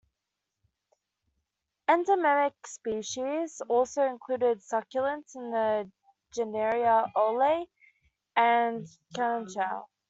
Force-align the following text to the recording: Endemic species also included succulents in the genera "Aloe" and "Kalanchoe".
Endemic 1.87 2.55
species 2.65 3.61
also 3.69 4.01
included 4.07 4.57
succulents 4.57 5.35
in 5.35 5.51
the 5.51 5.91
genera 6.33 7.05
"Aloe" 7.15 7.67
and 8.35 8.87
"Kalanchoe". 9.13 9.85